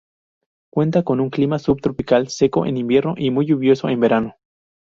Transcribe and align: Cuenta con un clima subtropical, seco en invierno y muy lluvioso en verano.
Cuenta 0.73 1.03
con 1.03 1.19
un 1.19 1.29
clima 1.29 1.59
subtropical, 1.59 2.27
seco 2.29 2.65
en 2.65 2.75
invierno 2.75 3.13
y 3.15 3.29
muy 3.29 3.45
lluvioso 3.45 3.87
en 3.87 3.99
verano. 3.99 4.35